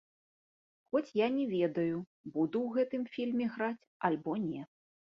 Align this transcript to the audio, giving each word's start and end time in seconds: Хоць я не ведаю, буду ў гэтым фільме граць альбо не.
Хоць 0.95 1.15
я 1.19 1.27
не 1.35 1.45
ведаю, 1.53 2.01
буду 2.33 2.59
ў 2.65 2.69
гэтым 2.79 3.07
фільме 3.19 3.45
граць 3.59 3.87
альбо 4.13 4.31
не. 4.51 4.69